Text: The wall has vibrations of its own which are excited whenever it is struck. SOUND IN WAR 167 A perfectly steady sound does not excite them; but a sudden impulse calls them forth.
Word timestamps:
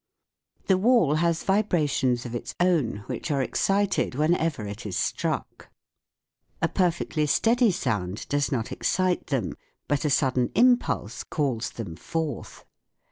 The 0.65 0.79
wall 0.79 1.13
has 1.21 1.43
vibrations 1.43 2.25
of 2.25 2.33
its 2.33 2.55
own 2.59 3.03
which 3.05 3.29
are 3.29 3.43
excited 3.43 4.15
whenever 4.15 4.65
it 4.65 4.83
is 4.83 4.97
struck. 4.97 5.69
SOUND 6.63 6.63
IN 6.63 6.65
WAR 6.65 6.69
167 6.71 6.71
A 6.71 6.73
perfectly 6.73 7.25
steady 7.27 7.71
sound 7.71 8.27
does 8.27 8.51
not 8.51 8.71
excite 8.71 9.27
them; 9.27 9.53
but 9.87 10.03
a 10.03 10.09
sudden 10.09 10.49
impulse 10.55 11.23
calls 11.23 11.69
them 11.69 11.95
forth. 11.95 12.65